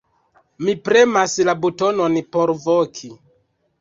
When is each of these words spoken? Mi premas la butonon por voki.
Mi 0.67 0.73
premas 0.87 1.35
la 1.49 1.55
butonon 1.65 2.19
por 2.37 2.55
voki. 2.65 3.13